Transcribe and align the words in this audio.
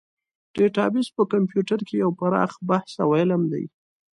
ډیټابیس 0.55 1.07
په 1.17 1.23
کمپیوټر 1.33 1.79
کې 1.87 1.95
یو 2.03 2.11
پراخ 2.19 2.51
بحث 2.69 2.91
او 3.03 3.09
علم 3.19 3.41
دی. 3.51 3.65